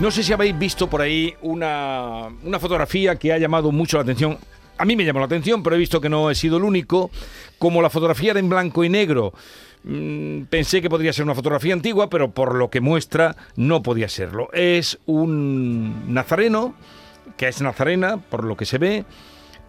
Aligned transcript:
No 0.00 0.10
sé 0.10 0.22
si 0.22 0.32
habéis 0.32 0.58
visto 0.58 0.88
por 0.88 1.02
ahí 1.02 1.34
una, 1.42 2.28
una 2.42 2.58
fotografía 2.58 3.16
que 3.16 3.34
ha 3.34 3.38
llamado 3.38 3.70
mucho 3.70 3.98
la 3.98 4.02
atención. 4.02 4.38
A 4.78 4.86
mí 4.86 4.96
me 4.96 5.04
llamó 5.04 5.18
la 5.18 5.26
atención, 5.26 5.62
pero 5.62 5.76
he 5.76 5.78
visto 5.78 6.00
que 6.00 6.08
no 6.08 6.30
he 6.30 6.34
sido 6.34 6.56
el 6.56 6.64
único. 6.64 7.10
Como 7.58 7.82
la 7.82 7.90
fotografía 7.90 8.30
era 8.30 8.40
en 8.40 8.48
blanco 8.48 8.82
y 8.82 8.88
negro. 8.88 9.34
Mm, 9.84 10.44
pensé 10.44 10.80
que 10.80 10.88
podría 10.88 11.12
ser 11.12 11.24
una 11.24 11.34
fotografía 11.34 11.74
antigua, 11.74 12.08
pero 12.08 12.30
por 12.30 12.54
lo 12.54 12.70
que 12.70 12.80
muestra 12.80 13.36
no 13.56 13.82
podía 13.82 14.08
serlo. 14.08 14.48
Es 14.54 14.98
un 15.04 16.14
nazareno, 16.14 16.74
que 17.36 17.48
es 17.48 17.60
nazarena, 17.60 18.16
por 18.16 18.44
lo 18.44 18.56
que 18.56 18.64
se 18.64 18.78
ve. 18.78 19.04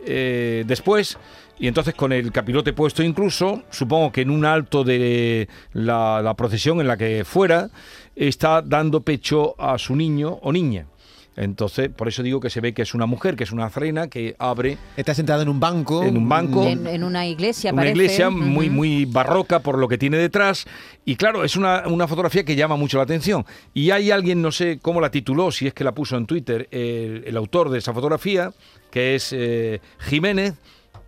Eh, 0.05 0.63
después 0.65 1.17
y 1.61 1.67
entonces 1.67 1.93
con 1.93 2.11
el 2.11 2.31
capirote 2.31 2.73
puesto 2.73 3.03
incluso, 3.03 3.61
supongo 3.69 4.11
que 4.11 4.21
en 4.21 4.31
un 4.31 4.45
alto 4.45 4.83
de 4.83 5.47
la, 5.73 6.33
procesión 6.35 6.81
en 6.81 6.87
la 6.87 6.97
que 6.97 7.23
fuera, 7.23 7.69
está 8.15 8.63
dando 8.63 9.01
pecho 9.01 9.53
a 9.61 9.77
su 9.77 9.95
niño 9.95 10.39
o 10.41 10.51
niña. 10.51 10.87
Entonces, 11.35 11.89
por 11.89 12.07
eso 12.07 12.23
digo 12.23 12.39
que 12.39 12.49
se 12.49 12.59
ve 12.59 12.73
que 12.73 12.81
es 12.81 12.93
una 12.93 13.05
mujer, 13.05 13.35
que 13.35 13.43
es 13.43 13.51
una 13.51 13.63
nazarena 13.63 14.07
que 14.07 14.35
abre. 14.37 14.77
Está 14.97 15.13
sentada 15.13 15.43
en 15.43 15.49
un 15.49 15.59
banco. 15.59 16.03
En 16.03 16.17
un 16.17 16.27
banco. 16.27 16.65
En, 16.65 17.03
una 17.03 17.25
iglesia, 17.25 17.71
Una 17.71 17.89
iglesia 17.89 18.29
muy, 18.29 18.69
muy 18.69 19.05
barroca 19.05 19.59
por 19.59 19.77
lo 19.77 19.87
que 19.87 19.97
tiene 19.97 20.17
detrás. 20.17 20.65
Y 21.05 21.15
claro, 21.15 21.43
es 21.43 21.55
una, 21.55 22.07
fotografía 22.07 22.43
que 22.43 22.55
llama 22.55 22.75
mucho 22.75 22.97
la 22.97 23.03
atención. 23.03 23.45
Y 23.73 23.91
hay 23.91 24.11
alguien, 24.11 24.41
no 24.41 24.51
sé 24.51 24.79
cómo 24.81 24.99
la 24.99 25.09
tituló, 25.09 25.51
si 25.51 25.67
es 25.67 25.73
que 25.73 25.83
la 25.83 25.93
puso 25.93 26.17
en 26.17 26.25
Twitter, 26.25 26.67
el, 26.71 27.37
autor 27.37 27.69
de 27.69 27.79
esa 27.79 27.93
fotografía, 27.93 28.51
que 28.91 29.15
es 29.15 29.31
eh, 29.33 29.79
Jiménez 29.99 30.55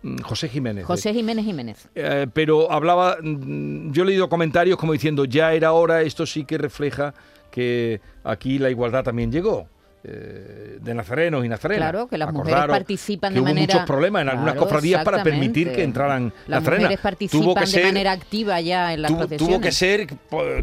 Mm, 0.04 0.18
José 0.18 0.50
Jiménez. 0.50 0.84
José 0.84 1.14
Jiménez 1.14 1.46
Jiménez. 1.46 1.88
Eh, 1.94 2.26
pero 2.32 2.70
hablaba, 2.70 3.16
mm, 3.22 3.90
yo 3.90 4.02
he 4.02 4.06
leído 4.06 4.28
comentarios 4.28 4.76
como 4.76 4.92
diciendo, 4.92 5.24
ya 5.24 5.54
era 5.54 5.72
hora, 5.72 6.02
esto 6.02 6.26
sí 6.26 6.44
que 6.44 6.58
refleja 6.58 7.14
que 7.50 8.02
aquí 8.22 8.58
la 8.58 8.68
igualdad 8.68 9.02
también 9.02 9.32
llegó. 9.32 9.66
Eh, 10.06 10.76
de 10.82 10.94
nazarenos 10.94 11.46
y 11.46 11.48
nazarenas. 11.48 11.90
Claro, 11.90 12.08
que 12.08 12.18
las 12.18 12.30
mujeres 12.30 12.66
participan 12.66 13.32
de 13.32 13.40
manera... 13.40 13.72
muchos 13.72 13.86
problemas 13.86 14.20
en 14.20 14.28
algunas 14.28 14.54
cofradías 14.54 15.02
para 15.02 15.22
permitir 15.22 15.72
que 15.72 15.82
entraran 15.82 16.30
las 16.46 16.62
mujeres 16.62 17.00
participan 17.00 17.64
de 17.64 17.82
manera 17.84 18.12
activa 18.12 18.60
ya 18.60 18.92
en 18.92 19.00
las 19.00 19.10
procesiones. 19.10 19.48
Tuvo 19.48 19.60
que 19.62 19.72
ser 19.72 20.06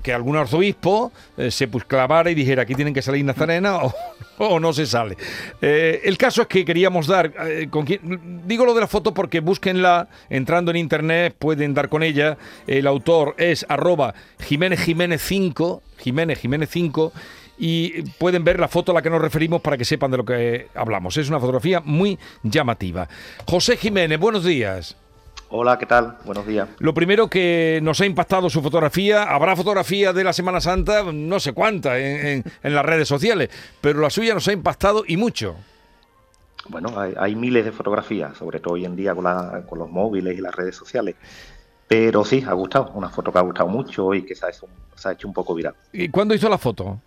que 0.04 0.14
algún 0.14 0.38
arzobispo 0.38 1.12
eh, 1.38 1.50
se 1.50 1.68
pues 1.68 1.86
clavara 1.86 2.30
y 2.30 2.36
dijera 2.36 2.62
aquí 2.62 2.76
tienen 2.76 2.94
que 2.94 3.02
salir 3.02 3.26
nazarenas 3.26 3.92
o, 4.38 4.60
no 4.60 4.74
se 4.74 4.86
sale. 4.86 5.18
Eh, 5.60 6.02
el 6.04 6.20
caso 6.20 6.44
es 6.44 6.48
que 6.48 6.64
queríamos 6.64 7.08
dar, 7.08 7.34
con 7.72 7.88
digo 8.46 8.64
lo 8.64 8.76
de 8.76 8.82
la 8.82 8.88
foto 8.88 9.12
porque 9.12 9.40
búsquenla, 9.40 10.08
entrando 10.30 10.70
en 10.70 10.78
internet 10.78 11.36
pueden 11.40 11.74
dar 11.74 11.90
con 11.90 12.04
ella, 12.04 12.38
el 12.68 12.86
autor 12.86 13.34
es 13.40 13.66
arroba 13.70 14.14
Jiménez 14.40 14.82
Jiménez 14.82 15.24
5, 15.24 15.82
Jiménez 15.98 16.38
Jiménez 16.38 16.70
5 16.70 17.12
y 17.64 18.02
pueden 18.18 18.44
ver 18.44 18.60
la 18.60 18.68
foto 18.68 18.92
a 18.92 18.96
la 18.96 19.04
que 19.04 19.10
nos 19.12 19.22
referimos 19.22 19.62
para 19.62 19.78
que 19.78 19.86
sepan 19.86 20.10
de 20.10 20.18
lo 20.18 20.26
que 20.26 20.70
hablamos. 20.74 21.16
Es 21.18 21.30
una 21.30 21.40
fotografía 21.40 21.80
muy 21.80 22.18
llamativa. 22.42 23.08
José 23.48 23.78
Jiménez, 23.78 24.20
buenos 24.20 24.44
días. 24.44 24.98
Hola, 25.50 25.78
¿qué 25.78 25.86
tal? 25.86 26.18
Buenos 26.26 26.48
días. 26.48 26.68
Lo 26.80 26.96
primero 26.96 27.30
que 27.30 27.80
nos 27.84 28.02
ha 28.02 28.08
impactado 28.08 28.50
su 28.50 28.64
fotografía, 28.64 29.26
habrá 29.26 29.56
fotografías 29.56 30.16
de 30.16 30.24
la 30.24 30.34
Semana 30.34 30.60
Santa, 30.60 31.04
no 31.14 31.40
sé 31.40 31.54
cuántas, 31.54 31.98
en, 32.00 32.44
las 32.64 32.84
redes 32.84 33.08
sociales, 33.08 33.52
pero 33.80 34.00
la 34.00 34.10
suya 34.10 34.34
nos 34.34 34.48
ha 34.48 34.54
impactado 34.54 35.04
y 35.08 35.18
mucho. 35.18 35.56
Bueno, 36.68 36.96
hay, 36.98 37.36
miles 37.36 37.64
de 37.64 37.72
fotografías, 37.72 38.36
sobre 38.38 38.60
todo 38.60 38.74
hoy 38.74 38.86
en 38.86 38.96
día 38.96 39.14
con, 39.14 39.26
con 39.70 39.78
los 39.78 39.90
móviles 39.92 40.36
y 40.36 40.42
las 40.42 40.56
redes 40.56 40.76
sociales. 40.76 41.16
Pero 41.88 42.26
sí, 42.26 42.44
ha 42.48 42.54
gustado, 42.54 42.90
una 42.96 43.10
foto 43.10 43.32
que 43.32 43.38
ha 43.38 43.42
gustado 43.42 43.70
mucho 43.70 44.16
y 44.16 44.24
que 44.24 44.34
se 44.34 44.48
se 44.96 45.10
ha 45.10 45.12
hecho 45.12 45.28
un 45.28 45.34
poco 45.34 45.54
viral. 45.54 45.76
¿Y 45.94 46.10
cuándo 46.10 46.34
hizo 46.34 46.50
la 46.50 46.58
foto? 46.58 47.00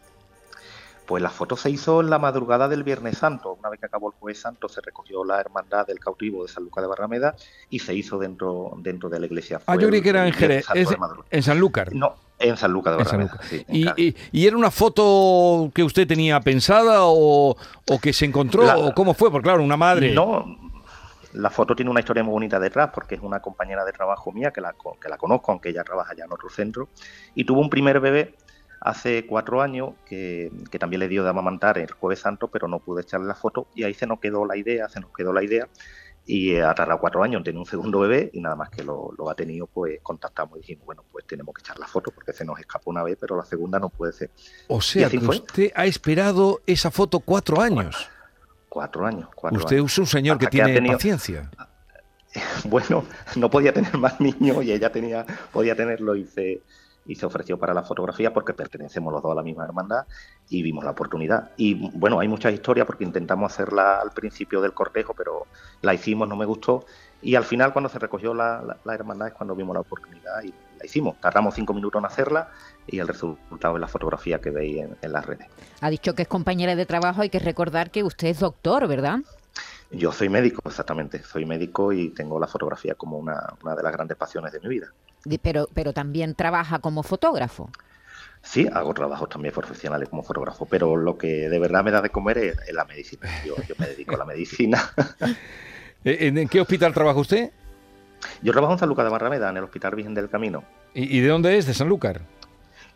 Pues 1.06 1.22
la 1.22 1.30
foto 1.30 1.56
se 1.56 1.70
hizo 1.70 2.00
en 2.00 2.08
la 2.08 2.18
madrugada 2.18 2.66
del 2.66 2.82
Viernes 2.82 3.18
Santo. 3.18 3.56
Una 3.58 3.68
vez 3.68 3.78
que 3.78 3.86
acabó 3.86 4.08
el 4.10 4.14
Jueves 4.18 4.40
Santo, 4.40 4.68
se 4.68 4.80
recogió 4.80 5.24
la 5.24 5.40
hermandad 5.40 5.86
del 5.86 5.98
cautivo 5.98 6.44
de 6.44 6.48
San 6.50 6.64
Lucas 6.64 6.82
de 6.82 6.88
Barrameda 6.88 7.34
y 7.68 7.78
se 7.78 7.94
hizo 7.94 8.18
dentro, 8.18 8.72
dentro 8.78 9.08
de 9.10 9.20
la 9.20 9.26
iglesia. 9.26 9.60
ah, 9.66 9.76
yo 9.76 9.88
creí 9.88 10.00
que 10.00 10.08
era 10.08 10.26
en 10.26 10.32
Jerez, 10.32 10.66
en 11.30 11.42
San 11.42 11.58
Lucas. 11.58 11.88
No, 11.92 12.14
en 12.38 12.56
San 12.56 12.72
Lucas 12.72 12.96
de 12.96 13.04
Barrameda. 13.04 13.40
y, 13.68 14.46
era 14.46 14.56
una 14.56 14.70
foto 14.70 15.70
que 15.74 15.82
usted 15.82 16.06
tenía 16.06 16.40
pensada 16.40 17.00
o, 17.02 17.56
que 18.00 18.12
se 18.12 18.24
encontró? 18.24 18.64
¿O 18.86 18.94
cómo 18.94 19.14
fue? 19.14 19.30
Porque 19.30 19.44
claro, 19.44 19.62
una 19.62 19.76
madre... 19.76 20.14
No, 20.14 20.44
la 21.34 21.50
foto 21.50 21.74
tiene 21.74 21.90
una 21.90 22.00
historia 22.00 22.22
muy 22.22 22.32
bonita 22.32 22.58
detrás 22.60 22.90
porque 22.94 23.16
es 23.16 23.20
una 23.20 23.40
compañera 23.40 23.84
de 23.84 23.92
trabajo 23.92 24.32
mía 24.32 24.52
que 24.52 24.60
la, 24.60 24.74
que 25.00 25.08
la 25.08 25.18
conozco, 25.18 25.52
aunque 25.52 25.70
ella 25.70 25.84
trabaja 25.84 26.14
ya 26.16 26.24
en 26.24 26.32
otro 26.32 26.48
centro, 26.48 26.88
y 27.34 27.44
tuvo 27.44 27.60
un 27.60 27.68
primer 27.68 28.00
bebé 28.00 28.34
hace 28.84 29.26
cuatro 29.26 29.62
años 29.62 29.94
que, 30.06 30.52
también 30.78 31.00
le 31.00 31.08
dio 31.08 31.24
de 31.24 31.30
amamantar 31.30 31.78
el 31.78 31.90
jueves 31.90 32.20
santo, 32.20 32.48
pero 32.48 32.68
no 32.68 32.78
pude 32.78 33.02
echarle 33.02 33.26
la 33.26 33.34
foto 33.34 33.66
y 33.74 33.82
ahí 33.82 33.94
se 33.94 34.06
nos 34.06 34.20
quedó 34.20 34.44
la 34.44 34.56
idea, 34.56 34.88
se 34.88 35.00
nos 35.00 35.10
quedó 35.12 35.32
la 35.32 35.42
idea 35.42 35.66
y 36.26 36.56
ha 36.56 36.74
tardado 36.74 37.00
cuatro 37.00 37.22
años 37.22 37.42
en 37.46 37.56
un 37.56 37.64
segundo 37.64 38.00
bebé 38.00 38.30
y 38.32 38.40
nada 38.40 38.56
más 38.56 38.68
que 38.68 38.84
lo, 38.84 39.14
ha 39.28 39.34
tenido, 39.34 39.66
pues 39.66 40.00
contactamos 40.02 40.58
y 40.58 40.60
dijimos, 40.60 40.84
bueno, 40.84 41.02
pues 41.10 41.26
tenemos 41.26 41.54
que 41.54 41.60
echar 41.60 41.78
la 41.78 41.86
foto 41.86 42.10
porque 42.10 42.34
se 42.34 42.44
nos 42.44 42.60
escapó 42.60 42.90
una 42.90 43.02
vez, 43.02 43.16
pero 43.18 43.36
la 43.36 43.44
segunda 43.44 43.78
no 43.78 43.88
puede 43.88 44.12
ser. 44.12 44.30
O 44.68 44.82
sea, 44.82 45.08
que 45.08 45.16
usted 45.16 45.72
ha 45.74 45.86
esperado 45.86 46.60
esa 46.66 46.90
foto 46.90 47.20
cuatro 47.20 47.60
años. 47.60 48.08
Cuatro, 48.68 49.06
años. 49.06 49.28
Cuatro 49.34 49.60
usted 49.60 49.76
es 49.76 49.98
un 49.98 50.06
señor 50.06 50.36
que 50.36 50.46
tiene 50.46 50.92
paciencia. 50.92 51.50
Bueno, 52.64 53.04
no 53.36 53.48
podía 53.48 53.72
tener 53.72 53.96
más 53.96 54.20
niños 54.20 54.64
y 54.64 54.72
ella 54.72 54.90
tenía, 54.90 55.24
podía 55.52 55.76
tenerlo 55.76 56.16
y 56.16 56.24
se 56.24 56.62
y 57.06 57.14
se 57.16 57.26
ofreció 57.26 57.58
para 57.58 57.74
la 57.74 57.82
fotografía 57.82 58.32
porque 58.32 58.54
pertenecemos 58.54 59.12
los 59.12 59.22
dos 59.22 59.32
a 59.32 59.34
la 59.34 59.42
misma 59.42 59.64
hermandad 59.64 60.06
y 60.48 60.62
vimos 60.62 60.84
la 60.84 60.90
oportunidad. 60.90 61.50
Y 61.56 61.90
bueno, 61.90 62.20
hay 62.20 62.28
muchas 62.28 62.52
historias 62.52 62.86
porque 62.86 63.04
intentamos 63.04 63.52
hacerla 63.52 64.00
al 64.00 64.10
principio 64.12 64.60
del 64.60 64.72
cortejo, 64.72 65.14
pero 65.14 65.46
la 65.82 65.94
hicimos, 65.94 66.28
no 66.28 66.36
me 66.36 66.46
gustó. 66.46 66.86
Y 67.22 67.36
al 67.36 67.44
final, 67.44 67.72
cuando 67.72 67.88
se 67.88 67.98
recogió 67.98 68.34
la, 68.34 68.76
hermandad, 68.86 69.28
es 69.28 69.34
cuando 69.34 69.54
vimos 69.54 69.74
la 69.74 69.80
oportunidad 69.80 70.42
y 70.42 70.48
la 70.78 70.84
hicimos. 70.84 71.18
Tardamos 71.20 71.54
cinco 71.54 71.72
minutos 71.72 71.98
en 71.98 72.06
hacerla 72.06 72.48
y 72.86 72.98
el 72.98 73.08
resultado 73.08 73.74
es 73.76 73.80
la 73.80 73.88
fotografía 73.88 74.40
que 74.40 74.50
veis 74.50 74.82
en, 74.82 74.96
en 75.00 75.12
las 75.12 75.24
redes. 75.24 75.48
Ha 75.80 75.90
dicho 75.90 76.14
que 76.14 76.22
es 76.22 76.28
compañera 76.28 76.76
de 76.76 76.86
trabajo, 76.86 77.22
hay 77.22 77.30
que 77.30 77.38
recordar 77.38 77.90
que 77.90 78.02
usted 78.02 78.28
es 78.28 78.40
doctor, 78.40 78.86
¿verdad? 78.88 79.20
Yo 79.90 80.12
soy 80.12 80.28
médico, 80.28 80.62
exactamente. 80.66 81.22
Soy 81.22 81.46
médico 81.46 81.92
y 81.92 82.10
tengo 82.10 82.40
la 82.40 82.46
fotografía 82.46 82.94
como 82.94 83.18
una, 83.18 83.54
una 83.62 83.74
de 83.74 83.82
las 83.82 83.92
grandes 83.92 84.16
pasiones 84.16 84.52
de 84.52 84.60
mi 84.60 84.68
vida. 84.68 84.92
Pero, 85.42 85.68
pero 85.72 85.92
también 85.92 86.34
trabaja 86.34 86.78
como 86.78 87.02
fotógrafo. 87.02 87.70
Sí, 88.44 88.68
hago 88.72 88.92
trabajos 88.92 89.28
también 89.30 89.54
profesionales 89.54 90.08
como 90.10 90.22
fotógrafo, 90.22 90.66
pero 90.66 90.96
lo 90.96 91.16
que 91.16 91.48
de 91.48 91.58
verdad 91.58 91.82
me 91.82 91.90
da 91.90 92.02
de 92.02 92.10
comer 92.10 92.38
es, 92.38 92.56
la 92.72 92.84
medicina. 92.84 93.22
Yo, 93.44 93.54
me 93.78 93.86
dedico 93.86 94.14
a 94.14 94.18
la 94.18 94.26
medicina. 94.26 94.92
¿En 96.04 96.46
qué 96.48 96.60
hospital 96.60 96.92
trabaja 96.92 97.18
usted? 97.18 97.50
Yo 98.42 98.52
trabajo 98.52 98.74
en 98.74 98.78
San 98.78 98.88
Lucas 98.90 99.06
de 99.06 99.10
Barrameda, 99.10 99.48
en 99.48 99.56
el 99.56 99.64
Hospital 99.64 99.94
Virgen 99.94 100.14
del 100.14 100.28
Camino. 100.28 100.62
¿Y, 100.92 101.20
de 101.20 101.28
dónde 101.28 101.56
es? 101.56 101.66
¿De 101.66 101.72
San 101.72 101.88
Lucas? 101.88 102.18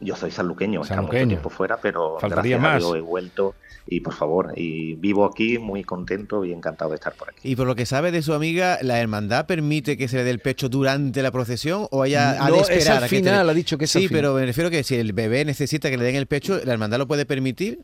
Yo 0.01 0.15
soy 0.15 0.31
sanluqueño, 0.31 0.83
estamos 0.83 1.13
mucho 1.13 1.27
tiempo 1.27 1.51
fuera, 1.51 1.77
pero 1.81 2.19
Faltaría 2.21 2.59
más. 2.59 2.83
he 2.95 3.01
vuelto 3.01 3.55
y 3.91 4.01
por 4.01 4.15
favor, 4.15 4.53
y 4.55 4.95
vivo 4.95 5.25
aquí 5.25 5.59
muy 5.59 5.83
contento 5.83 6.45
y 6.45 6.53
encantado 6.53 6.91
de 6.91 6.97
estar 6.97 7.15
por 7.15 7.31
aquí. 7.31 7.41
Y 7.51 7.57
por 7.57 7.67
lo 7.67 7.75
que 7.75 7.87
sabe 7.87 8.13
de 8.13 8.23
su 8.23 8.35
amiga, 8.35 8.79
¿la 8.83 9.01
hermandad 9.01 9.47
permite 9.47 9.97
que 9.97 10.09
se 10.09 10.19
le 10.19 10.25
dé 10.25 10.31
el 10.31 10.41
pecho 10.41 10.69
durante 10.69 11.23
la 11.23 11.31
procesión 11.31 11.89
o 11.91 12.05
ella 12.05 12.37
ha 12.45 12.51
de 12.51 12.59
esperar? 12.59 13.03
al 13.03 13.09
final, 13.09 13.49
ha 13.49 13.55
dicho 13.55 13.79
que 13.79 13.87
Sí, 13.87 14.09
pero 14.09 14.35
me 14.35 14.45
refiero 14.45 14.71
que 14.71 14.83
si 14.85 14.95
el 14.95 15.13
bebé 15.15 15.45
necesita 15.45 15.89
que 15.91 15.97
le 15.97 16.05
den 16.05 16.17
el 16.17 16.27
pecho, 16.27 16.61
¿la 16.65 16.73
hermandad 16.73 16.99
lo 16.99 17.09
puede 17.09 17.25
permitir? 17.25 17.81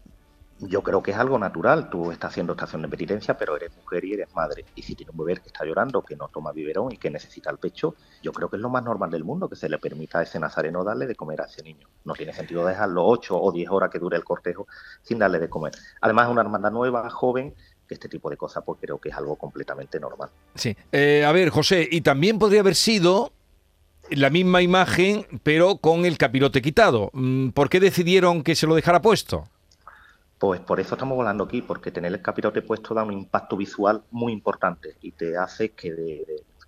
Yo 0.60 0.82
creo 0.82 1.02
que 1.02 1.10
es 1.10 1.16
algo 1.16 1.38
natural. 1.38 1.90
Tú 1.90 2.10
estás 2.10 2.30
haciendo 2.30 2.52
estación 2.52 2.82
de 2.82 2.88
penitencia, 2.88 3.36
pero 3.36 3.56
eres 3.56 3.74
mujer 3.76 4.04
y 4.04 4.14
eres 4.14 4.34
madre. 4.34 4.64
Y 4.74 4.82
si 4.82 4.94
tiene 4.94 5.10
un 5.10 5.18
bebé 5.18 5.40
que 5.40 5.48
está 5.48 5.64
llorando, 5.64 6.02
que 6.02 6.16
no 6.16 6.28
toma 6.28 6.52
biberón 6.52 6.92
y 6.92 6.96
que 6.96 7.10
necesita 7.10 7.50
el 7.50 7.58
pecho, 7.58 7.94
yo 8.22 8.32
creo 8.32 8.48
que 8.48 8.56
es 8.56 8.62
lo 8.62 8.70
más 8.70 8.84
normal 8.84 9.10
del 9.10 9.24
mundo 9.24 9.48
que 9.48 9.56
se 9.56 9.68
le 9.68 9.78
permita 9.78 10.20
a 10.20 10.22
ese 10.22 10.38
nazareno 10.38 10.84
darle 10.84 11.06
de 11.06 11.14
comer 11.14 11.40
a 11.42 11.44
ese 11.44 11.62
niño. 11.62 11.88
No 12.04 12.14
tiene 12.14 12.32
sentido 12.32 12.64
dejarlo 12.64 13.04
ocho 13.04 13.40
o 13.40 13.52
diez 13.52 13.68
horas 13.70 13.90
que 13.90 13.98
dure 13.98 14.16
el 14.16 14.24
cortejo 14.24 14.66
sin 15.02 15.18
darle 15.18 15.38
de 15.38 15.48
comer. 15.48 15.72
Además, 16.00 16.26
es 16.26 16.32
una 16.32 16.42
hermandad 16.42 16.70
nueva, 16.70 17.10
joven, 17.10 17.54
que 17.86 17.94
este 17.94 18.08
tipo 18.08 18.30
de 18.30 18.36
cosas, 18.36 18.62
pues 18.64 18.78
creo 18.80 18.98
que 18.98 19.10
es 19.10 19.16
algo 19.16 19.36
completamente 19.36 20.00
normal. 20.00 20.30
Sí. 20.54 20.76
Eh, 20.92 21.24
a 21.26 21.32
ver, 21.32 21.50
José, 21.50 21.86
y 21.90 22.00
también 22.00 22.38
podría 22.38 22.60
haber 22.60 22.74
sido 22.74 23.32
la 24.10 24.30
misma 24.30 24.62
imagen, 24.62 25.26
pero 25.42 25.76
con 25.76 26.04
el 26.04 26.18
capirote 26.18 26.62
quitado. 26.62 27.10
Mm, 27.12 27.50
¿Por 27.50 27.68
qué 27.68 27.80
decidieron 27.80 28.42
que 28.42 28.54
se 28.54 28.66
lo 28.66 28.74
dejara 28.74 29.02
puesto? 29.02 29.48
Pues 30.44 30.60
por 30.60 30.78
eso 30.78 30.94
estamos 30.94 31.16
volando 31.16 31.44
aquí, 31.44 31.62
porque 31.62 31.90
tener 31.90 32.12
el 32.12 32.20
capirote 32.20 32.60
puesto 32.60 32.92
da 32.92 33.02
un 33.02 33.14
impacto 33.14 33.56
visual 33.56 34.02
muy 34.10 34.30
importante 34.30 34.94
y 35.00 35.12
te 35.12 35.38
hace 35.38 35.70
que 35.70 35.90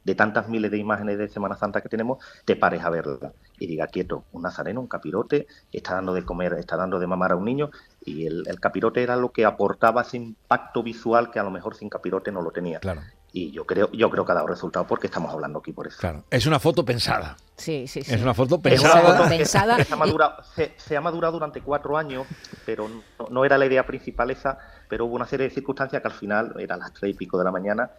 de, 0.02 0.14
tantas 0.14 0.48
miles 0.48 0.70
de 0.70 0.78
imágenes 0.78 1.18
de 1.18 1.28
Semana 1.28 1.56
Santa 1.56 1.82
que 1.82 1.90
tenemos, 1.90 2.24
te 2.46 2.56
pares 2.56 2.82
a 2.82 2.88
verla 2.88 3.34
y 3.58 3.66
diga 3.66 3.86
quieto, 3.88 4.24
un 4.32 4.40
nazareno, 4.40 4.80
un 4.80 4.86
capirote, 4.86 5.46
está 5.70 5.92
dando 5.92 6.14
de 6.14 6.24
comer, 6.24 6.54
está 6.54 6.78
dando 6.78 6.98
de 6.98 7.06
mamar 7.06 7.32
a 7.32 7.36
un 7.36 7.44
niño 7.44 7.70
y 8.02 8.24
el, 8.24 8.46
capirote 8.60 9.02
era 9.02 9.14
lo 9.16 9.30
que 9.30 9.44
aportaba 9.44 10.00
ese 10.00 10.16
impacto 10.16 10.82
visual 10.82 11.30
que 11.30 11.38
a 11.38 11.42
lo 11.42 11.50
mejor 11.50 11.74
sin 11.74 11.90
capirote 11.90 12.32
no 12.32 12.40
lo 12.40 12.52
tenía. 12.52 12.80
Claro. 12.80 13.02
Y 13.38 13.50
yo 13.52 13.66
creo, 13.66 13.90
yo 13.92 14.08
creo 14.08 14.24
que 14.24 14.32
ha 14.32 14.34
dado 14.34 14.46
resultado 14.46 14.86
porque 14.86 15.08
estamos 15.08 15.30
hablando 15.30 15.58
aquí 15.58 15.70
por 15.72 15.86
eso. 15.86 15.98
Claro, 16.00 16.24
es 16.30 16.46
una 16.46 16.58
foto 16.58 16.84
pensada. 16.86 17.36
Sí, 17.54 17.86
sí, 17.86 18.02
sí. 18.02 18.14
Es 18.14 18.22
una 18.22 18.32
foto 18.32 18.60
Es 18.64 18.80
una 18.80 18.92
pensada. 18.92 19.12
foto 19.16 19.28
que 19.28 19.36
pensada 19.36 19.84
se, 19.84 19.92
ha 19.92 19.96
madurado, 19.96 20.42
se- 20.54 20.74
se 20.78 20.96
ha 20.96 21.00
madurado 21.02 21.34
durante 21.34 21.60
cuatro 21.60 21.98
años, 21.98 22.26
pero 22.64 22.88
no, 22.88 23.04
no 23.30 23.44
era 23.44 23.58
la 23.58 23.66
idea 23.66 23.86
principal 23.86 24.30
esa, 24.30 24.58
pero 24.88 25.04
hubo 25.04 25.16
una 25.16 25.26
serie 25.26 25.48
de 25.48 25.54
circunstancias 25.54 26.00
que 26.00 26.08
al 26.08 26.14
final, 26.14 26.54
eran 26.58 26.78
las 26.78 26.94
tres 26.94 27.10
y 27.10 27.14
pico 27.14 27.36
de 27.36 27.44
la 27.44 27.50
mañana, 27.52 27.90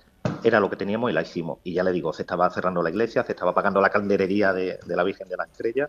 era 0.43 0.59
lo 0.59 0.69
que 0.71 0.75
teníamos 0.75 1.11
y 1.11 1.13
la 1.13 1.21
hicimos. 1.21 1.59
Y 1.63 1.73
ya 1.73 1.83
le 1.83 1.91
digo, 1.91 2.11
se 2.13 2.23
estaba 2.23 2.49
cerrando 2.49 2.81
la 2.81 2.89
iglesia, 2.89 3.23
se 3.23 3.33
estaba 3.33 3.51
apagando 3.51 3.79
la 3.79 3.89
calderería 3.89 4.53
de, 4.53 4.79
de 4.83 4.95
la 4.95 5.03
Virgen 5.03 5.27
de 5.27 5.37
la 5.37 5.43
Estrella, 5.43 5.87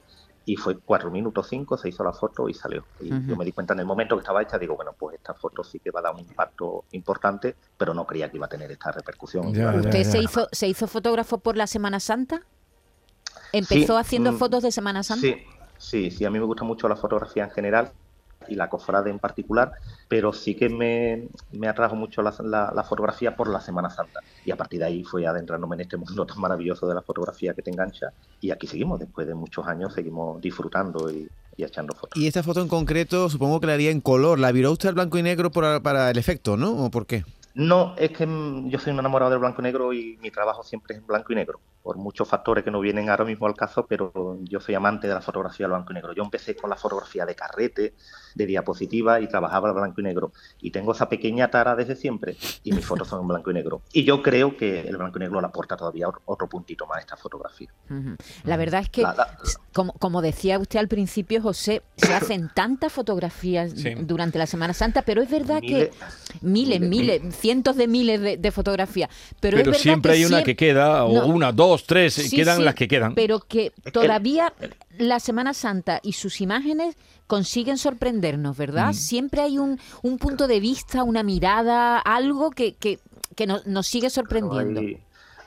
y 0.48 0.56
fue 0.56 0.78
cuatro 0.78 1.10
minutos 1.10 1.46
cinco, 1.50 1.76
se 1.76 1.90
hizo 1.90 2.02
la 2.02 2.12
foto 2.14 2.48
y 2.48 2.54
salió. 2.54 2.82
Y 3.00 3.10
yo 3.26 3.36
me 3.36 3.44
di 3.44 3.52
cuenta 3.52 3.74
en 3.74 3.80
el 3.80 3.84
momento 3.84 4.16
que 4.16 4.20
estaba 4.20 4.40
hecha, 4.40 4.58
digo, 4.58 4.76
bueno, 4.76 4.94
pues 4.98 5.16
esta 5.16 5.34
foto 5.34 5.62
sí 5.62 5.78
que 5.78 5.90
va 5.90 6.00
a 6.00 6.04
dar 6.04 6.14
un 6.14 6.20
impacto 6.20 6.86
importante, 6.92 7.54
pero 7.76 7.92
no 7.92 8.06
creía 8.06 8.30
que 8.30 8.38
iba 8.38 8.46
a 8.46 8.48
tener 8.48 8.70
esta 8.72 8.90
repercusión. 8.90 9.52
Ya, 9.52 9.74
ya, 9.74 9.78
¿Usted 9.80 10.04
ya. 10.04 10.10
se 10.10 10.18
hizo, 10.20 10.48
se 10.50 10.66
hizo 10.66 10.86
fotógrafo 10.86 11.36
por 11.36 11.58
la 11.58 11.66
Semana 11.66 12.00
Santa? 12.00 12.40
¿Empezó 13.52 13.92
Sí, 13.94 14.00
haciendo 14.00 14.32
mm, 14.32 14.36
fotos 14.38 14.62
de 14.62 14.72
Semana 14.72 15.02
Santa? 15.02 15.20
Sí, 15.20 15.36
sí, 15.76 16.10
sí, 16.10 16.24
a 16.24 16.30
mí 16.30 16.38
me 16.38 16.46
gusta 16.46 16.64
mucho 16.64 16.88
la 16.88 16.96
fotografía 16.96 17.44
en 17.44 17.50
general 17.50 17.92
y 18.48 18.54
la 18.54 18.68
cofrade 18.68 19.10
en 19.10 19.18
particular, 19.18 19.72
pero 20.08 20.32
sí 20.32 20.54
que 20.56 20.68
me, 20.68 21.28
me 21.50 21.68
atrajo 21.68 21.96
mucho 21.96 22.22
la, 22.22 22.34
la- 22.44 22.72
la 22.74 22.84
fotografía 22.84 23.36
por 23.36 23.48
la 23.48 23.60
Semana 23.60 23.90
Santa. 23.90 24.20
Y 24.44 24.50
a 24.50 24.56
partir 24.56 24.80
de 24.80 24.86
ahí 24.86 25.04
fui 25.04 25.24
adentrándome 25.24 25.74
en 25.76 25.80
este 25.82 25.96
mundo 25.96 26.26
tan 26.26 26.38
maravilloso 26.40 26.86
de 26.88 26.94
la 26.94 27.02
fotografía 27.02 27.54
que 27.54 27.62
te 27.62 27.70
engancha. 27.70 28.12
Y 28.40 28.50
aquí 28.50 28.66
seguimos, 28.66 28.98
después 28.98 29.26
de 29.26 29.34
muchos 29.34 29.66
años, 29.66 29.92
seguimos 29.94 30.40
disfrutando 30.40 31.10
y, 31.10 31.30
y 31.56 31.64
echando 31.64 31.94
fotos. 31.94 32.18
Y 32.18 32.26
esta 32.26 32.42
foto 32.42 32.60
en 32.62 32.68
concreto 32.68 33.28
supongo 33.28 33.60
que 33.60 33.66
la 33.66 33.74
haría 33.74 33.90
en 33.90 34.00
color. 34.00 34.38
¿La 34.38 34.52
viró 34.52 34.72
usted 34.72 34.88
al 34.88 34.94
blanco 34.94 35.18
y 35.18 35.22
negro 35.22 35.50
para, 35.50 35.80
para 35.80 36.10
el 36.10 36.18
efecto, 36.18 36.56
no? 36.56 36.84
¿O 36.84 36.90
por 36.90 37.06
qué? 37.06 37.24
No, 37.54 37.94
es 37.96 38.10
que 38.12 38.26
mm, 38.26 38.68
yo 38.70 38.78
soy 38.78 38.92
un 38.92 39.00
enamorado 39.00 39.30
del 39.30 39.40
blanco 39.40 39.60
y 39.60 39.64
negro 39.64 39.92
y 39.92 40.16
mi 40.18 40.30
trabajo 40.30 40.62
siempre 40.62 40.94
es 40.94 41.00
en 41.00 41.06
blanco 41.06 41.32
y 41.32 41.36
negro, 41.36 41.60
por 41.82 41.96
muchos 41.96 42.28
factores 42.28 42.64
que 42.64 42.70
no 42.70 42.80
vienen 42.80 43.08
ahora 43.08 43.24
mismo 43.24 43.46
al 43.46 43.54
caso, 43.54 43.86
pero 43.86 44.38
yo 44.42 44.60
soy 44.60 44.74
amante 44.74 45.06
de 45.08 45.14
la 45.14 45.20
fotografía 45.20 45.66
al 45.66 45.72
blanco 45.72 45.92
y 45.92 45.94
negro. 45.94 46.12
Yo 46.12 46.22
empecé 46.22 46.54
con 46.54 46.68
la 46.68 46.76
fotografía 46.76 47.24
de 47.24 47.34
carrete, 47.34 47.94
de 48.34 48.46
diapositiva 48.46 49.20
y 49.20 49.28
trabajaba 49.28 49.68
al 49.68 49.74
blanco 49.74 50.00
y 50.00 50.04
negro. 50.04 50.32
Y 50.60 50.70
tengo 50.70 50.92
esa 50.92 51.08
pequeña 51.08 51.50
tara 51.50 51.74
desde 51.76 51.96
siempre 51.96 52.36
y 52.62 52.72
mis 52.72 52.84
fotos 52.84 53.08
son 53.08 53.22
en 53.22 53.28
blanco 53.28 53.50
y 53.50 53.54
negro. 53.54 53.80
Y 53.92 54.04
yo 54.04 54.22
creo 54.22 54.56
que 54.56 54.80
el 54.80 54.96
blanco 54.96 55.18
y 55.18 55.20
negro 55.20 55.40
le 55.40 55.46
aporta 55.46 55.76
todavía 55.76 56.08
otro 56.26 56.48
puntito 56.48 56.86
más 56.86 56.98
a 56.98 57.00
esta 57.00 57.16
fotografía. 57.16 57.68
La 58.44 58.56
verdad 58.56 58.80
es 58.82 58.90
que, 58.90 59.02
La- 59.02 59.14
la- 59.14 59.36
como, 59.72 59.92
como 59.94 60.20
decía 60.22 60.58
usted 60.58 60.78
al 60.78 60.88
principio, 60.88 61.40
José, 61.40 61.82
se 61.96 62.12
hacen 62.14 62.50
tantas 62.54 62.92
fotografías 62.92 63.72
Sí. 63.72 63.94
durante 64.00 64.38
la 64.38 64.46
Semana 64.46 64.72
Santa, 64.74 65.02
pero 65.02 65.22
es 65.22 65.30
verdad 65.30 65.60
Miles- 65.62 65.88
que 65.88 65.94
miles, 66.42 66.80
miles, 66.80 67.20
miles, 67.22 67.36
cientos 67.36 67.76
de 67.76 67.86
miles 67.88 68.20
de, 68.20 68.36
de 68.36 68.50
fotografías. 68.52 69.08
Pero, 69.40 69.56
es 69.56 69.62
Pero 69.62 69.70
verdad 69.72 69.82
siempre 69.82 70.12
hay 70.12 70.24
una 70.24 70.42
que 70.42 70.56
queda, 70.56 71.04
o 71.04 71.12
No. 71.12 71.26
una, 71.26 71.52
dos, 71.52 71.67
tres, 71.76 72.14
Sí, 72.14 72.34
quedan 72.36 72.58
sí, 72.58 72.62
las 72.64 72.74
que 72.74 72.88
quedan. 72.88 73.14
Pero 73.14 73.40
que 73.40 73.72
que- 73.84 73.90
todavía 73.92 74.52
la 74.98 75.20
Semana 75.20 75.54
Santa 75.54 76.00
y 76.02 76.12
sus 76.14 76.40
imágenes 76.40 76.96
consiguen 77.26 77.76
sorprendernos, 77.78 78.56
¿verdad? 78.56 78.90
Mm. 78.90 78.94
Siempre 78.94 79.40
hay 79.42 79.58
un, 79.58 79.78
un 80.02 80.18
punto 80.18 80.46
de 80.48 80.60
vista, 80.60 81.02
una 81.02 81.22
mirada, 81.22 81.98
algo 81.98 82.50
que, 82.50 82.74
que, 82.74 82.98
que 83.36 83.46
nos, 83.46 83.66
nos 83.66 83.86
sigue 83.86 84.08
sorprendiendo. 84.10 84.80
Hay, 84.80 84.98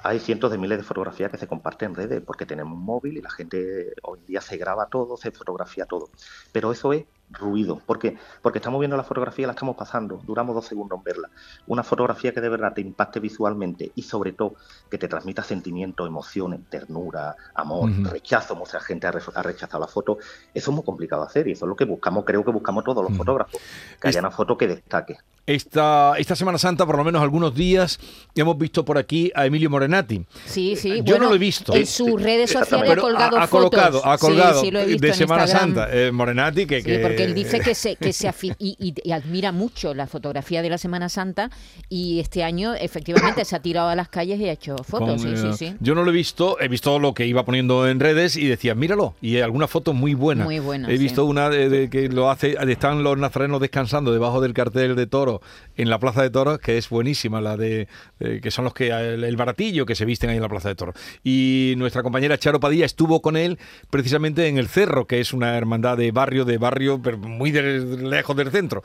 hay 0.03 0.19
cientos 0.19 0.51
de 0.51 0.57
miles 0.57 0.77
de 0.77 0.83
fotografías 0.83 1.31
que 1.31 1.37
se 1.37 1.47
comparten 1.47 1.89
en 1.89 1.95
redes 1.95 2.21
porque 2.25 2.45
tenemos 2.45 2.73
un 2.73 2.83
móvil 2.83 3.17
y 3.17 3.21
la 3.21 3.29
gente 3.29 3.93
hoy 4.03 4.19
en 4.19 4.25
día 4.27 4.41
se 4.41 4.57
graba 4.57 4.87
todo, 4.87 5.17
se 5.17 5.31
fotografía 5.31 5.85
todo. 5.85 6.09
Pero 6.51 6.71
eso 6.71 6.93
es 6.93 7.03
ruido. 7.31 7.81
¿Por 7.85 7.97
qué? 7.99 8.17
Porque 8.41 8.59
estamos 8.59 8.79
viendo 8.79 8.97
la 8.97 9.03
fotografía, 9.03 9.47
la 9.47 9.53
estamos 9.53 9.75
pasando, 9.75 10.21
duramos 10.25 10.53
dos 10.55 10.65
segundos 10.65 10.97
en 10.99 11.03
verla. 11.03 11.29
Una 11.67 11.83
fotografía 11.83 12.33
que 12.33 12.41
de 12.41 12.49
verdad 12.49 12.73
te 12.73 12.81
impacte 12.81 13.19
visualmente 13.19 13.91
y 13.95 14.03
sobre 14.03 14.33
todo 14.33 14.55
que 14.89 14.97
te 14.97 15.07
transmita 15.07 15.43
sentimientos, 15.43 16.07
emociones, 16.07 16.59
ternura, 16.69 17.35
amor, 17.55 17.89
rechazo. 18.11 18.55
Mucha 18.55 18.79
gente 18.79 19.07
ha, 19.07 19.11
re- 19.11 19.21
ha 19.33 19.43
rechazado 19.43 19.79
la 19.81 19.87
foto. 19.87 20.17
Eso 20.53 20.71
es 20.71 20.75
muy 20.75 20.83
complicado 20.83 21.21
de 21.23 21.27
hacer 21.27 21.47
y 21.47 21.51
eso 21.53 21.65
es 21.65 21.69
lo 21.69 21.75
que 21.75 21.85
buscamos, 21.85 22.25
creo 22.25 22.43
que 22.43 22.51
buscamos 22.51 22.83
todos 22.83 23.03
los 23.07 23.15
fotógrafos. 23.17 23.59
Que 23.99 24.09
Es- 24.09 24.15
haya 24.15 24.19
una 24.19 24.31
foto 24.31 24.57
que 24.57 24.67
destaque. 24.67 25.17
Esta, 25.43 26.13
esta 26.19 26.35
Semana 26.35 26.59
Santa, 26.59 26.85
por 26.85 26.95
lo 26.97 27.03
menos 27.03 27.21
algunos 27.21 27.53
días, 27.55 27.99
hemos 28.35 28.57
visto 28.59 28.85
por 28.85 28.97
aquí 28.99 29.31
a 29.35 29.47
Emilio 29.47 29.71
Morenati. 29.71 30.23
Sí, 30.45 30.75
sí. 30.75 30.97
Yo 30.97 31.03
bueno, 31.15 31.23
no 31.23 31.29
lo 31.29 31.35
he 31.35 31.39
visto. 31.39 31.73
En 31.73 31.87
sus 31.87 32.21
redes 32.21 32.51
sociales 32.51 32.89
ha 32.91 32.95
colgado 32.95 33.37
ha, 33.37 33.43
ha 33.43 33.47
fotos. 33.47 33.71
colocado, 33.71 34.05
ha 34.05 34.17
Sí, 34.17 34.25
colgado 34.27 34.61
sí, 34.61 34.69
lo 34.71 34.79
he 34.81 34.85
visto 34.85 35.07
de 35.07 35.13
Semana 35.13 35.43
Instagram. 35.43 35.73
Santa. 35.75 35.93
eh, 35.97 36.11
Morenati, 36.11 36.67
que, 36.67 36.81
Sí, 36.81 36.85
que- 36.85 36.99
porque 37.21 37.31
él 37.31 37.33
dice 37.35 37.59
que 37.59 37.75
se, 37.75 37.95
que 37.95 38.13
se 38.13 38.27
afi- 38.31 38.55
y, 38.59 38.75
y- 38.79 38.93
y 39.03 39.11
admira 39.11 39.51
mucho 39.51 39.93
la 39.93 40.07
fotografía 40.07 40.61
de 40.61 40.69
la 40.69 40.77
Semana 40.77 41.09
Santa 41.09 41.49
y 41.89 42.19
este 42.19 42.43
año 42.43 42.73
efectivamente 42.75 43.45
se 43.45 43.55
ha 43.55 43.61
tirado 43.61 43.89
a 43.89 43.95
las 43.95 44.09
calles 44.09 44.39
y 44.39 44.47
ha 44.49 44.51
hecho 44.53 44.75
fotos. 44.77 45.09
con, 45.09 45.19
sí, 45.19 45.37
sí, 45.37 45.47
eh, 45.47 45.53
sí. 45.71 45.75
Yo 45.79 45.95
no 45.95 46.03
lo 46.03 46.11
he 46.11 46.13
visto, 46.13 46.59
he 46.59 46.67
visto 46.67 46.99
lo 46.99 47.13
que 47.13 47.25
iba 47.25 47.45
poniendo 47.45 47.87
en 47.87 47.99
redes 47.99 48.35
y 48.35 48.45
decía, 48.47 48.75
míralo. 48.75 49.15
Y 49.21 49.37
alguna 49.39 49.67
foto 49.67 49.93
muy 49.93 50.13
buena. 50.13 50.43
Muy 50.45 50.59
buena, 50.59 50.89
He 50.89 50.97
sí. 50.97 51.03
visto 51.03 51.25
una 51.25 51.49
de, 51.49 51.69
de 51.69 51.89
que 51.89 52.09
lo 52.09 52.29
hace, 52.29 52.55
están 52.69 53.03
los 53.03 53.17
nazarenos 53.17 53.59
descansando 53.61 54.11
debajo 54.11 54.41
del 54.41 54.53
cartel 54.53 54.95
de 54.95 55.07
toro 55.07 55.41
en 55.77 55.89
la 55.89 55.99
Plaza 55.99 56.21
de 56.21 56.29
Toros, 56.29 56.59
que 56.59 56.77
es 56.77 56.89
buenísima, 56.89 57.41
la 57.41 57.57
de 57.57 57.87
eh, 58.19 58.39
que 58.41 58.51
son 58.51 58.65
los 58.65 58.73
que 58.73 58.89
el, 58.89 59.23
el 59.23 59.35
baratillo 59.37 59.85
que 59.85 59.95
se 59.95 60.05
visten 60.05 60.29
ahí 60.29 60.35
en 60.37 60.41
la 60.41 60.49
Plaza 60.49 60.69
de 60.69 60.75
Toros. 60.75 60.95
Y 61.23 61.73
nuestra 61.77 62.03
compañera 62.03 62.37
Charo 62.37 62.59
Padilla 62.59 62.85
estuvo 62.85 63.21
con 63.21 63.37
él 63.37 63.57
precisamente 63.89 64.47
en 64.47 64.57
el 64.57 64.67
Cerro, 64.67 65.07
que 65.07 65.19
es 65.19 65.33
una 65.33 65.57
hermandad 65.57 65.97
de 65.97 66.11
barrio, 66.11 66.45
de 66.45 66.57
barrio, 66.57 67.00
pero 67.01 67.17
muy 67.17 67.51
de- 67.51 67.97
lejos 67.97 68.35
del 68.35 68.51
centro. 68.51 68.83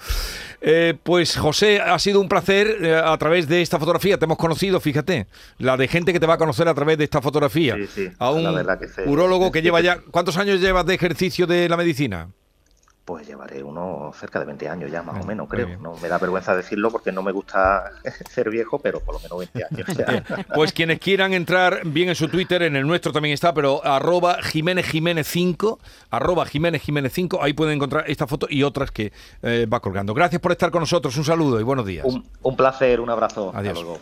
Eh, 0.61 0.95
pues 1.03 1.37
José, 1.37 1.81
ha 1.81 1.99
sido 1.99 2.21
un 2.21 2.29
placer 2.29 2.79
eh, 2.83 2.95
a 3.03 3.17
través 3.19 3.49
de 3.49 3.63
esta 3.63 3.79
fotografía. 3.79 4.19
Te 4.19 4.25
hemos 4.25 4.39
conocido, 4.39 4.81
fíjate, 4.81 5.27
la 5.59 5.77
de 5.77 5.89
gente 5.89 6.13
que 6.13 6.21
te 6.21 6.27
va 6.27 6.35
a 6.35 6.39
conocer 6.39 6.69
a 6.69 6.75
través 6.75 6.99
de 6.99 7.05
esta 7.05 7.21
fotografía. 7.21 7.77
Sí, 7.77 7.87
sí, 7.87 8.11
a 8.19 8.31
un 8.31 8.43
la 8.45 8.79
que 8.79 8.87
urólogo 9.07 9.53
que 9.53 9.63
lleva 9.63 9.81
ya... 9.81 9.99
¿Cuántos 10.11 10.37
años 10.37 10.61
llevas 10.61 10.87
de 10.87 10.95
ejercicio 10.95 11.47
de 11.47 11.69
la 11.69 11.77
medicina? 11.77 12.29
Pues 13.07 13.25
llevaré 13.25 13.63
uno 13.63 14.11
cerca 14.19 14.41
de 14.41 14.47
20 14.47 14.69
años 14.69 14.91
ya, 14.91 15.01
más 15.01 15.15
Ah, 15.17 15.21
o 15.23 15.25
menos, 15.27 15.49
creo. 15.49 15.79
No 15.79 15.95
me 16.03 16.09
da 16.09 16.19
vergüenza 16.19 16.57
decirlo 16.57 16.91
porque 16.91 17.13
no 17.13 17.23
me 17.23 17.31
gusta 17.31 17.93
ser 18.31 18.51
viejo, 18.51 18.81
pero 18.81 18.99
por 18.99 19.15
lo 19.15 19.21
menos 19.21 19.39
20 19.39 19.65
años 19.65 19.97
ya. 19.97 20.45
Pues 20.53 20.73
quienes 20.73 20.99
quieran 20.99 21.33
entrar 21.33 21.83
bien 21.85 22.09
en 22.09 22.17
su 22.17 22.27
Twitter, 22.29 22.63
en 22.65 22.75
el 22.75 22.85
nuestro 22.85 23.13
también 23.13 23.33
está, 23.33 23.55
pero 23.55 23.81
arroba 23.87 24.43
Jiménez 24.43 24.87
Jiménez 24.87 25.29
5, 25.29 25.79
arroba 26.11 26.47
Jiménez 26.47 26.83
Jiménez 26.83 27.13
5, 27.13 27.41
ahí 27.41 27.53
pueden 27.53 27.77
encontrar 27.77 28.05
esta 28.11 28.27
foto 28.27 28.49
y 28.51 28.65
otras 28.65 28.91
que 28.91 29.13
eh, 29.43 29.67
va 29.73 29.79
colgando. 29.79 30.13
Gracias 30.13 30.43
por 30.43 30.51
estar 30.51 30.73
con 30.73 30.81
nosotros, 30.81 31.17
un 31.17 31.25
saludo 31.25 31.61
y 31.61 31.63
buenos 31.63 31.87
días. 31.87 32.05
un, 32.05 32.27
un 32.43 32.57
placer, 32.57 33.01
un 33.01 33.09
abrazo. 33.11 33.51
Hasta 33.51 33.61
Adiós. 33.61 33.75
luego. 33.75 34.01